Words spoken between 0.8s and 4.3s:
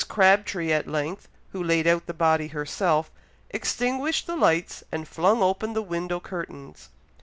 length, who laid out the body herself, extinguished